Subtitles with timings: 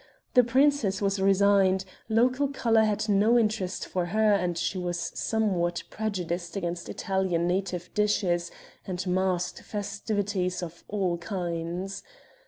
[0.33, 5.83] The princess was resigned; local color had no interest for her and she was somewhat
[5.91, 8.49] prejudiced against Italian native dishes
[8.87, 12.01] and masked festivities of all kinds.